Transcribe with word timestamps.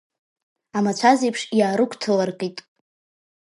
Амацәаз 0.77 1.19
еиԥш 1.23 1.41
иаарыгәҭыларкит. 1.59 2.57